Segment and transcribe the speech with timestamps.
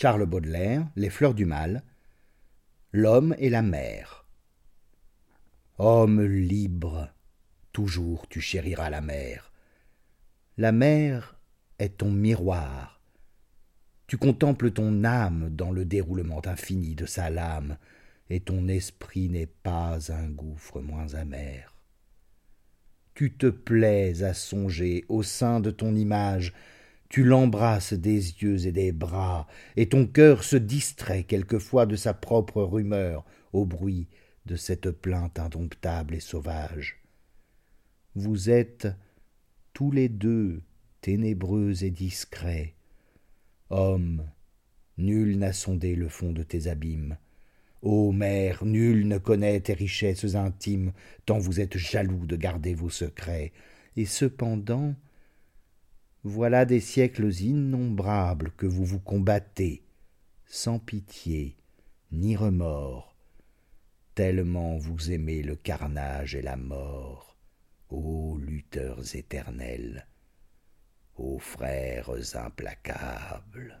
[0.00, 1.82] Charles Baudelaire, Les fleurs du mal,
[2.90, 4.24] L'homme et la mer.
[5.76, 7.12] Homme libre,
[7.72, 9.52] toujours tu chériras la mer.
[10.56, 11.38] La mer
[11.78, 13.02] est ton miroir.
[14.06, 17.76] Tu contemples ton âme dans le déroulement infini de sa lame,
[18.30, 21.74] et ton esprit n'est pas un gouffre moins amer.
[23.12, 26.54] Tu te plais à songer au sein de ton image
[27.10, 29.46] tu l'embrasses des yeux et des bras,
[29.76, 34.06] et ton cœur se distrait quelquefois de sa propre rumeur au bruit
[34.46, 37.02] de cette plainte indomptable et sauvage.
[38.14, 38.88] Vous êtes
[39.72, 40.62] tous les deux
[41.00, 42.74] ténébreux et discrets.
[43.70, 44.24] Homme,
[44.96, 47.18] nul n'a sondé le fond de tes abîmes.
[47.82, 50.92] Ô mère, nul ne connaît tes richesses intimes,
[51.26, 53.52] tant vous êtes jaloux de garder vos secrets.
[53.96, 54.94] Et cependant,
[56.22, 59.82] voilà des siècles innombrables que vous vous combattez,
[60.44, 61.56] sans pitié
[62.12, 63.16] ni remords,
[64.14, 67.36] tellement vous aimez le carnage et la mort,
[67.88, 70.06] ô lutteurs éternels,
[71.16, 73.80] ô frères implacables.